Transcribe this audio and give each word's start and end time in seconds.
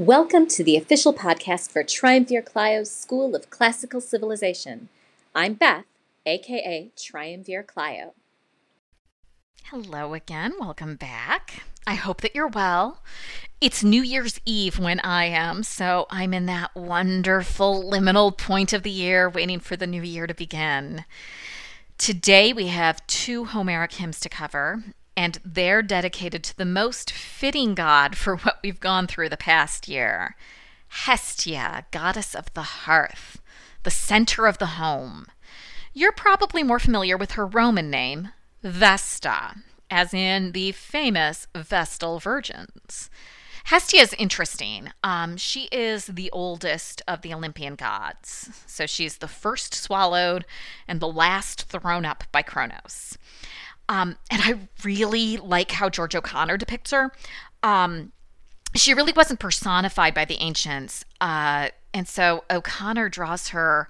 Welcome 0.00 0.46
to 0.46 0.64
the 0.64 0.78
official 0.78 1.12
podcast 1.12 1.70
for 1.70 1.82
Triumvir 1.82 2.40
Clio's 2.40 2.90
School 2.90 3.36
of 3.36 3.50
Classical 3.50 4.00
Civilization. 4.00 4.88
I'm 5.34 5.52
Beth, 5.52 5.84
aka 6.24 6.88
Triumvir 6.96 7.62
Clio. 7.62 8.14
Hello 9.64 10.14
again. 10.14 10.54
Welcome 10.58 10.96
back. 10.96 11.64
I 11.86 11.96
hope 11.96 12.22
that 12.22 12.34
you're 12.34 12.48
well. 12.48 13.02
It's 13.60 13.84
New 13.84 14.00
Year's 14.00 14.40
Eve 14.46 14.78
when 14.78 15.00
I 15.00 15.26
am, 15.26 15.62
so 15.62 16.06
I'm 16.08 16.32
in 16.32 16.46
that 16.46 16.74
wonderful 16.74 17.84
liminal 17.84 18.34
point 18.34 18.72
of 18.72 18.82
the 18.82 18.90
year 18.90 19.28
waiting 19.28 19.60
for 19.60 19.76
the 19.76 19.86
new 19.86 20.02
year 20.02 20.26
to 20.26 20.32
begin. 20.32 21.04
Today 21.98 22.54
we 22.54 22.68
have 22.68 23.06
two 23.06 23.44
Homeric 23.44 23.92
hymns 23.92 24.18
to 24.20 24.30
cover, 24.30 24.82
and 25.16 25.38
they're 25.44 25.82
dedicated 25.82 26.42
to 26.44 26.56
the 26.56 26.64
most 26.64 27.10
fitting 27.10 27.74
god 27.74 28.16
for 28.16 28.36
what 28.36 28.58
we've 28.62 28.80
gone 28.80 29.06
through 29.06 29.28
the 29.28 29.36
past 29.36 29.88
year 29.88 30.36
Hestia, 30.88 31.86
goddess 31.92 32.34
of 32.34 32.52
the 32.54 32.62
hearth, 32.62 33.40
the 33.84 33.92
center 33.92 34.46
of 34.46 34.58
the 34.58 34.66
home. 34.66 35.26
You're 35.94 36.12
probably 36.12 36.64
more 36.64 36.80
familiar 36.80 37.16
with 37.16 37.32
her 37.32 37.46
Roman 37.46 37.90
name, 37.90 38.30
Vesta, 38.62 39.54
as 39.88 40.12
in 40.12 40.52
the 40.52 40.72
famous 40.72 41.46
Vestal 41.54 42.18
Virgins. 42.18 43.08
Hestia 43.64 44.00
is 44.00 44.14
interesting. 44.14 44.90
Um, 45.04 45.36
she 45.36 45.68
is 45.70 46.06
the 46.06 46.30
oldest 46.32 47.02
of 47.06 47.22
the 47.22 47.32
Olympian 47.32 47.76
gods. 47.76 48.64
So 48.66 48.86
she's 48.86 49.18
the 49.18 49.28
first 49.28 49.74
swallowed 49.74 50.44
and 50.88 50.98
the 50.98 51.08
last 51.08 51.64
thrown 51.64 52.04
up 52.04 52.24
by 52.32 52.42
Kronos. 52.42 53.16
Um, 53.90 54.16
and 54.30 54.40
I 54.44 54.54
really 54.84 55.36
like 55.36 55.72
how 55.72 55.88
George 55.88 56.14
O'Connor 56.14 56.56
depicts 56.58 56.92
her. 56.92 57.12
Um, 57.64 58.12
she 58.76 58.94
really 58.94 59.12
wasn't 59.12 59.40
personified 59.40 60.14
by 60.14 60.24
the 60.24 60.40
ancients. 60.40 61.04
Uh, 61.20 61.70
and 61.92 62.06
so 62.06 62.44
O'Connor 62.48 63.08
draws 63.08 63.48
her 63.48 63.88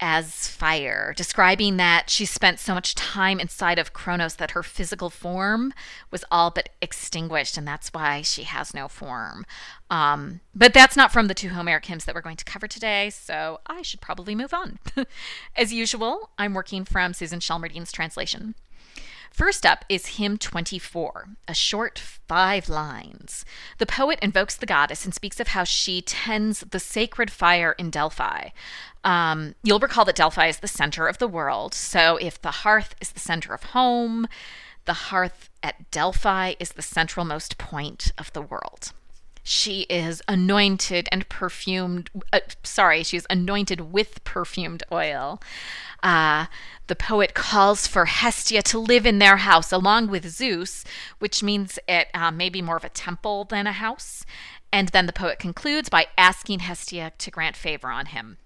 as 0.00 0.48
fire, 0.48 1.14
describing 1.16 1.78
that 1.78 2.10
she 2.10 2.26
spent 2.26 2.58
so 2.58 2.74
much 2.74 2.94
time 2.94 3.40
inside 3.40 3.78
of 3.78 3.94
Kronos 3.94 4.34
that 4.34 4.50
her 4.50 4.62
physical 4.62 5.08
form 5.08 5.72
was 6.10 6.24
all 6.30 6.50
but 6.50 6.68
extinguished, 6.82 7.56
and 7.56 7.66
that's 7.66 7.88
why 7.94 8.20
she 8.20 8.42
has 8.42 8.74
no 8.74 8.86
form. 8.86 9.46
Um, 9.88 10.40
but 10.54 10.74
that's 10.74 10.96
not 10.96 11.12
from 11.12 11.28
the 11.28 11.34
two 11.34 11.50
Homeric 11.50 11.86
hymns 11.86 12.04
that 12.04 12.14
we're 12.14 12.20
going 12.20 12.36
to 12.36 12.44
cover 12.44 12.66
today, 12.66 13.08
so 13.10 13.60
I 13.66 13.80
should 13.80 14.02
probably 14.02 14.34
move 14.34 14.52
on. 14.52 14.78
as 15.56 15.72
usual, 15.72 16.30
I'm 16.36 16.52
working 16.52 16.84
from 16.84 17.14
Susan 17.14 17.38
Shelmerdine's 17.38 17.92
translation. 17.92 18.56
First 19.32 19.64
up 19.64 19.86
is 19.88 20.18
Hymn 20.18 20.36
24, 20.36 21.28
a 21.48 21.54
short 21.54 21.98
five 21.98 22.68
lines. 22.68 23.46
The 23.78 23.86
poet 23.86 24.18
invokes 24.20 24.56
the 24.56 24.66
goddess 24.66 25.06
and 25.06 25.14
speaks 25.14 25.40
of 25.40 25.48
how 25.48 25.64
she 25.64 26.02
tends 26.02 26.60
the 26.60 26.78
sacred 26.78 27.30
fire 27.30 27.72
in 27.78 27.88
Delphi. 27.88 28.50
Um, 29.04 29.54
you'll 29.62 29.78
recall 29.78 30.04
that 30.04 30.16
Delphi 30.16 30.48
is 30.48 30.58
the 30.58 30.68
center 30.68 31.06
of 31.06 31.16
the 31.16 31.26
world. 31.26 31.72
So 31.72 32.18
if 32.18 32.40
the 32.42 32.50
hearth 32.50 32.94
is 33.00 33.12
the 33.12 33.20
center 33.20 33.54
of 33.54 33.62
home, 33.64 34.28
the 34.84 34.92
hearth 34.92 35.48
at 35.62 35.90
Delphi 35.90 36.54
is 36.60 36.72
the 36.72 36.82
centralmost 36.82 37.56
point 37.56 38.12
of 38.18 38.30
the 38.34 38.42
world. 38.42 38.92
She 39.42 39.82
is 39.82 40.22
anointed 40.28 41.08
and 41.10 41.28
perfumed. 41.28 42.10
Uh, 42.32 42.40
sorry, 42.62 43.02
she's 43.02 43.26
anointed 43.28 43.92
with 43.92 44.22
perfumed 44.24 44.84
oil. 44.92 45.40
Uh, 46.02 46.46
the 46.86 46.96
poet 46.96 47.34
calls 47.34 47.86
for 47.86 48.06
Hestia 48.06 48.62
to 48.62 48.78
live 48.78 49.04
in 49.04 49.18
their 49.18 49.38
house 49.38 49.72
along 49.72 50.08
with 50.08 50.28
Zeus, 50.28 50.84
which 51.18 51.42
means 51.42 51.78
it 51.88 52.08
uh, 52.14 52.30
may 52.30 52.48
be 52.48 52.62
more 52.62 52.76
of 52.76 52.84
a 52.84 52.88
temple 52.88 53.44
than 53.44 53.66
a 53.66 53.72
house. 53.72 54.24
And 54.72 54.88
then 54.88 55.06
the 55.06 55.12
poet 55.12 55.38
concludes 55.38 55.88
by 55.88 56.06
asking 56.16 56.60
Hestia 56.60 57.12
to 57.18 57.30
grant 57.30 57.56
favor 57.56 57.90
on 57.90 58.06
him. 58.06 58.38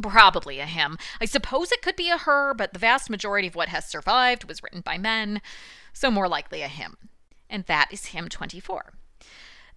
Probably 0.00 0.58
a 0.60 0.66
him. 0.66 0.96
I 1.20 1.26
suppose 1.26 1.72
it 1.72 1.82
could 1.82 1.96
be 1.96 2.10
a 2.10 2.18
her, 2.18 2.54
but 2.54 2.72
the 2.72 2.78
vast 2.78 3.10
majority 3.10 3.48
of 3.48 3.54
what 3.54 3.68
has 3.68 3.84
survived 3.84 4.44
was 4.44 4.62
written 4.62 4.80
by 4.80 4.96
men, 4.96 5.40
so 5.92 6.10
more 6.10 6.28
likely 6.28 6.62
a 6.62 6.68
hymn. 6.68 6.96
And 7.50 7.64
that 7.64 7.88
is 7.92 8.06
hymn 8.06 8.28
24. 8.28 8.92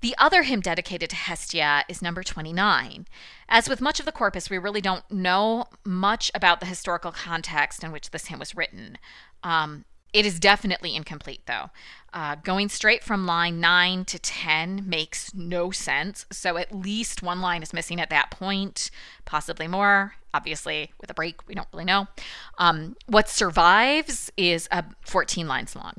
The 0.01 0.15
other 0.17 0.43
hymn 0.43 0.61
dedicated 0.61 1.11
to 1.11 1.15
Hestia 1.15 1.85
is 1.87 2.01
number 2.01 2.23
29. 2.23 3.05
As 3.47 3.69
with 3.69 3.81
much 3.81 3.99
of 3.99 4.07
the 4.07 4.11
corpus, 4.11 4.49
we 4.49 4.57
really 4.57 4.81
don't 4.81 5.09
know 5.11 5.65
much 5.85 6.31
about 6.33 6.59
the 6.59 6.65
historical 6.65 7.11
context 7.11 7.83
in 7.83 7.91
which 7.91 8.09
this 8.09 8.25
hymn 8.25 8.39
was 8.39 8.55
written. 8.55 8.97
Um, 9.43 9.85
it 10.11 10.25
is 10.25 10.39
definitely 10.39 10.95
incomplete, 10.95 11.41
though. 11.45 11.69
Uh, 12.13 12.35
going 12.35 12.67
straight 12.67 13.03
from 13.03 13.27
line 13.27 13.59
9 13.59 14.03
to 14.05 14.19
10 14.19 14.89
makes 14.89 15.33
no 15.35 15.69
sense. 15.69 16.25
So 16.31 16.57
at 16.57 16.75
least 16.75 17.21
one 17.21 17.39
line 17.39 17.61
is 17.61 17.71
missing 17.71 18.01
at 18.01 18.09
that 18.09 18.31
point, 18.31 18.89
possibly 19.23 19.67
more. 19.67 20.15
Obviously, 20.33 20.93
with 20.99 21.11
a 21.11 21.13
break, 21.13 21.47
we 21.47 21.53
don't 21.53 21.67
really 21.71 21.85
know. 21.85 22.07
Um, 22.57 22.97
what 23.05 23.29
survives 23.29 24.31
is 24.35 24.67
uh, 24.71 24.81
14 25.05 25.47
lines 25.47 25.75
long. 25.75 25.93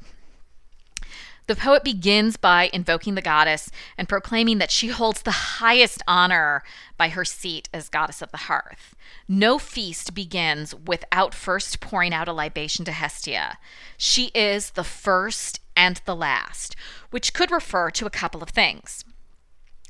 The 1.49 1.57
poet 1.57 1.83
begins 1.83 2.37
by 2.37 2.71
invoking 2.73 3.15
the 3.15 3.23
goddess 3.23 3.71
and 3.99 4.09
proclaiming 4.09 4.59
that 4.59 4.71
she 4.71 4.89
holds 4.89 5.23
the 5.23 5.31
highest 5.31 6.03
honor 6.07 6.63
by 6.97 7.09
her 7.09 7.25
seat 7.25 7.69
as 7.75 7.89
goddess 7.89 8.23
of 8.23 8.31
the 8.31 8.37
hearth. 8.37 8.95
No 9.27 9.59
feast 9.59 10.15
begins 10.15 10.75
without 10.75 11.35
first 11.35 11.81
pouring 11.81 12.15
out 12.15 12.29
a 12.29 12.33
libation 12.33 12.85
to 12.85 12.93
Hestia. 12.93 13.59
She 13.97 14.27
is 14.35 14.71
the 14.71 14.85
first 14.85 15.61
and 15.77 16.01
the 16.05 16.17
last, 16.17 16.77
which 17.11 17.35
could 17.35 17.51
refer 17.51 17.91
to 17.91 18.07
a 18.07 18.11
couple 18.11 18.43
of 18.43 18.51
things. 18.51 19.05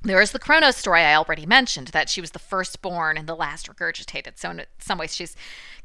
There 0.05 0.21
is 0.21 0.33
the 0.33 0.41
Kronos 0.41 0.77
story 0.77 1.03
I 1.03 1.15
already 1.15 1.47
mentioned, 1.47 1.89
that 1.89 2.09
she 2.09 2.21
was 2.21 2.33
the 2.33 2.41
firstborn 2.41 3.17
and 3.17 3.29
the 3.29 3.37
last 3.37 3.69
regurgitated. 3.69 4.37
So, 4.37 4.51
in 4.51 4.65
some 4.79 4.99
ways, 4.99 5.15
she's 5.15 5.37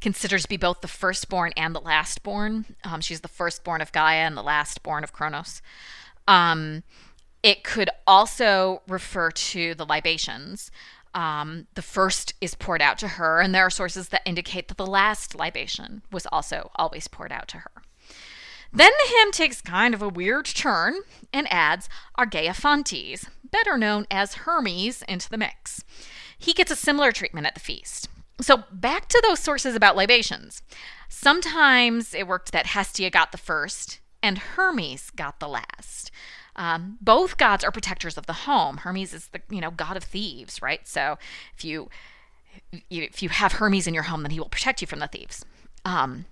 considered 0.02 0.42
to 0.42 0.50
be 0.50 0.58
both 0.58 0.82
the 0.82 0.88
firstborn 0.88 1.54
and 1.56 1.76
the 1.76 1.82
lastborn. 1.82 2.66
Um, 2.84 3.00
she's 3.02 3.22
the 3.22 3.28
firstborn 3.28 3.80
of 3.80 3.92
Gaia 3.92 4.22
and 4.22 4.36
the 4.36 4.44
lastborn 4.44 5.04
of 5.04 5.14
Kronos. 5.14 5.62
Um, 6.28 6.84
it 7.44 7.64
could 7.64 7.90
also 8.08 8.82
refer 8.88 9.30
to 9.30 9.76
the 9.76 9.86
libations. 9.86 10.72
Um, 11.14 11.68
the 11.76 11.84
first 11.84 12.34
is 12.42 12.56
poured 12.56 12.82
out 12.82 12.98
to 13.00 13.08
her, 13.08 13.40
and 13.40 13.54
there 13.54 13.66
are 13.66 13.70
sources 13.70 14.10
that 14.10 14.24
indicate 14.26 14.68
that 14.68 14.78
the 14.78 14.86
last 14.86 15.36
libation 15.36 16.02
was 16.12 16.26
also 16.32 16.72
always 16.76 17.08
poured 17.08 17.32
out 17.32 17.48
to 17.50 17.58
her. 17.58 17.72
Then 18.78 18.92
the 18.92 19.16
hymn 19.18 19.32
takes 19.32 19.60
kind 19.60 19.96
of 19.96 20.04
a 20.04 20.08
weird 20.08 20.46
turn 20.46 20.98
and 21.34 21.52
adds 21.52 21.90
Argeiphontes, 22.16 23.28
better 23.50 23.76
known 23.76 24.06
as 24.12 24.36
Hermes, 24.36 25.02
into 25.08 25.28
the 25.32 25.38
mix. 25.38 25.84
He 26.38 26.54
gets 26.54 26.70
a 26.70 26.76
similar 26.76 27.12
treatment 27.12 27.48
at 27.48 27.56
the 27.56 27.60
feast. 27.60 28.08
So, 28.40 28.66
back 28.72 29.08
to 29.08 29.24
those 29.26 29.40
sources 29.40 29.74
about 29.74 29.96
libations. 29.96 30.62
Sometimes 31.10 32.14
it 32.14 32.28
worked 32.28 32.52
that 32.52 32.68
Hestia 32.68 33.10
got 33.10 33.32
the 33.32 33.40
first 33.40 34.00
and 34.22 34.38
Hermes 34.38 35.10
got 35.10 35.40
the 35.40 35.48
last. 35.48 36.12
Um, 36.56 37.00
both 37.02 37.38
gods 37.38 37.64
are 37.64 37.72
protectors 37.72 38.16
of 38.16 38.28
the 38.28 38.34
home. 38.34 38.78
Hermes 38.78 39.12
is 39.12 39.30
the 39.30 39.42
you 39.50 39.60
know 39.60 39.72
god 39.72 39.98
of 39.98 40.04
thieves, 40.04 40.62
right? 40.62 40.88
So 40.88 41.18
if 41.56 41.66
you 41.66 41.90
if 42.92 43.24
you 43.24 43.30
have 43.30 43.54
Hermes 43.54 43.88
in 43.88 43.96
your 43.96 44.04
home, 44.04 44.22
then 44.22 44.32
he 44.32 44.40
will 44.40 44.50
protect 44.50 44.82
you 44.82 44.88
from 44.88 45.00
the 45.00 45.08
thieves. 45.08 45.44
Um, 45.84 46.26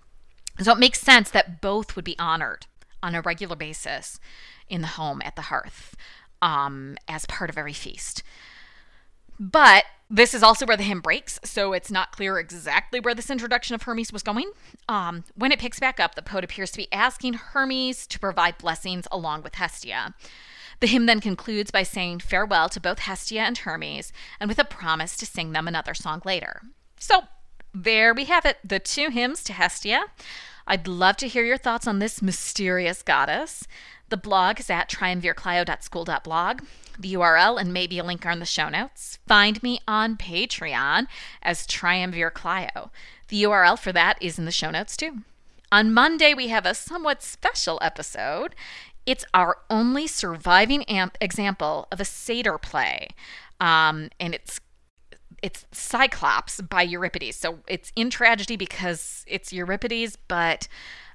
so 0.61 0.71
it 0.71 0.79
makes 0.79 1.01
sense 1.01 1.29
that 1.31 1.61
both 1.61 1.95
would 1.95 2.05
be 2.05 2.17
honored 2.19 2.66
on 3.03 3.16
a 3.16 3.21
regular 3.21 3.55
basis 3.55 4.19
in 4.69 4.81
the 4.81 4.88
home 4.88 5.21
at 5.23 5.35
the 5.35 5.43
hearth 5.43 5.95
um, 6.41 6.97
as 7.07 7.25
part 7.25 7.49
of 7.49 7.57
every 7.57 7.73
feast. 7.73 8.23
But 9.39 9.85
this 10.09 10.33
is 10.33 10.43
also 10.43 10.66
where 10.66 10.77
the 10.77 10.83
hymn 10.83 11.01
breaks, 11.01 11.39
so 11.43 11.73
it's 11.73 11.91
not 11.91 12.11
clear 12.11 12.38
exactly 12.38 12.99
where 12.99 13.16
this 13.16 13.29
introduction 13.29 13.75
of 13.75 13.83
Hermes 13.83 14.13
was 14.13 14.23
going. 14.23 14.51
Um, 14.88 15.23
when 15.35 15.51
it 15.51 15.59
picks 15.59 15.79
back 15.79 15.99
up, 15.99 16.16
the 16.16 16.21
poet 16.21 16.43
appears 16.43 16.72
to 16.72 16.77
be 16.77 16.91
asking 16.93 17.33
Hermes 17.33 18.07
to 18.07 18.19
provide 18.19 18.58
blessings 18.58 19.08
along 19.11 19.41
with 19.41 19.55
Hestia. 19.55 20.13
The 20.79 20.87
hymn 20.87 21.05
then 21.05 21.22
concludes 21.22 21.72
by 21.72 21.84
saying 21.84 22.19
farewell 22.19 22.69
to 22.69 22.79
both 22.79 22.99
Hestia 22.99 23.41
and 23.41 23.58
Hermes, 23.58 24.13
and 24.40 24.47
with 24.47 24.59
a 24.59 24.66
promise 24.66 25.17
to 25.17 25.25
sing 25.25 25.51
them 25.51 25.67
another 25.67 25.93
song 25.93 26.22
later. 26.23 26.61
So 26.99 27.23
there 27.75 28.13
we 28.13 28.25
have 28.25 28.45
it 28.45 28.57
the 28.63 28.79
two 28.79 29.09
hymns 29.09 29.43
to 29.43 29.53
Hestia. 29.53 30.05
I'd 30.67 30.87
love 30.87 31.17
to 31.17 31.27
hear 31.27 31.43
your 31.43 31.57
thoughts 31.57 31.87
on 31.87 31.99
this 31.99 32.22
mysterious 32.22 33.03
goddess. 33.03 33.67
The 34.09 34.17
blog 34.17 34.59
is 34.59 34.69
at 34.69 34.89
triumvirclio.school.blog. 34.89 36.61
The 36.97 37.13
URL 37.13 37.59
and 37.59 37.73
maybe 37.73 37.99
a 37.99 38.03
link 38.03 38.25
are 38.25 38.31
in 38.31 38.39
the 38.39 38.45
show 38.45 38.69
notes. 38.69 39.19
Find 39.27 39.61
me 39.61 39.79
on 39.87 40.16
Patreon 40.16 41.07
as 41.43 41.67
Triumvir 41.67 42.31
Clio. 42.31 42.91
The 43.27 43.43
URL 43.43 43.77
for 43.77 43.91
that 43.91 44.17
is 44.22 44.39
in 44.39 44.45
the 44.45 44.51
show 44.51 44.72
notes 44.72 44.95
too. 44.95 45.19
On 45.72 45.93
Monday, 45.93 46.33
we 46.33 46.47
have 46.47 46.66
a 46.66 46.73
somewhat 46.73 47.22
special 47.22 47.79
episode. 47.81 48.55
It's 49.05 49.25
our 49.33 49.57
only 49.69 50.07
surviving 50.07 50.83
amp- 50.85 51.17
example 51.19 51.87
of 51.91 51.99
a 51.99 52.05
satyr 52.05 52.57
play, 52.57 53.09
um, 53.59 54.09
and 54.19 54.33
it's 54.33 54.59
it's 55.46 55.64
Cyclops 55.72 56.59
by 56.59 56.82
Euripides. 56.82 57.36
So 57.38 57.59
it's 57.68 57.92
in 57.96 58.09
tragedy 58.09 58.56
because 58.56 59.24
it's 59.28 59.53
Euripides, 59.53 60.18
but 60.28 60.68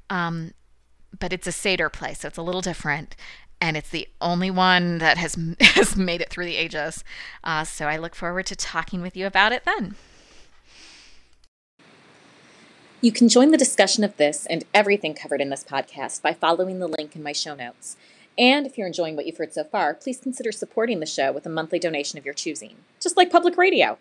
um, 0.08 0.52
but 1.18 1.32
it's 1.32 1.48
a 1.48 1.52
satyr 1.52 1.88
play, 1.88 2.14
so 2.14 2.28
it's 2.28 2.38
a 2.38 2.42
little 2.42 2.60
different. 2.60 3.16
and 3.60 3.76
it's 3.76 3.90
the 3.90 4.08
only 4.20 4.50
one 4.50 4.98
that 4.98 5.18
has 5.18 5.36
has 5.60 5.96
made 5.96 6.20
it 6.20 6.30
through 6.30 6.44
the 6.44 6.56
ages. 6.56 7.02
Uh, 7.42 7.64
so 7.64 7.86
I 7.86 7.96
look 7.96 8.14
forward 8.14 8.46
to 8.46 8.56
talking 8.56 9.02
with 9.02 9.16
you 9.16 9.26
about 9.26 9.50
it 9.52 9.64
then. 9.64 9.96
You 13.00 13.10
can 13.10 13.28
join 13.28 13.50
the 13.50 13.58
discussion 13.58 14.04
of 14.04 14.16
this 14.16 14.46
and 14.46 14.64
everything 14.72 15.14
covered 15.14 15.40
in 15.40 15.48
this 15.48 15.64
podcast 15.64 16.22
by 16.22 16.34
following 16.34 16.78
the 16.78 16.86
link 16.86 17.16
in 17.16 17.22
my 17.22 17.32
show 17.32 17.56
notes. 17.56 17.96
And 18.38 18.64
if 18.64 18.78
you're 18.78 18.86
enjoying 18.86 19.16
what 19.16 19.26
you've 19.26 19.38
heard 19.38 19.52
so 19.52 19.64
far, 19.64 19.92
please 19.92 20.20
consider 20.20 20.52
supporting 20.52 21.00
the 21.00 21.06
show 21.06 21.32
with 21.32 21.46
a 21.46 21.50
monthly 21.50 21.78
donation 21.78 22.18
of 22.18 22.24
your 22.24 22.34
choosing, 22.34 22.76
just 23.00 23.16
like 23.16 23.30
public 23.30 23.56
radio. 23.56 23.98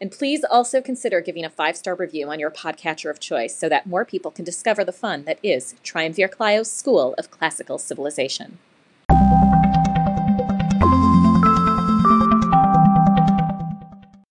And 0.00 0.10
please 0.10 0.44
also 0.44 0.80
consider 0.80 1.20
giving 1.20 1.44
a 1.44 1.50
five 1.50 1.76
star 1.76 1.94
review 1.94 2.28
on 2.28 2.40
your 2.40 2.50
podcatcher 2.50 3.10
of 3.10 3.20
choice 3.20 3.56
so 3.56 3.68
that 3.68 3.86
more 3.86 4.04
people 4.04 4.30
can 4.30 4.44
discover 4.44 4.84
the 4.84 4.92
fun 4.92 5.24
that 5.24 5.38
is 5.42 5.74
Triumvir 5.82 6.28
Clio's 6.28 6.70
School 6.70 7.14
of 7.16 7.30
Classical 7.30 7.78
Civilization. 7.78 8.58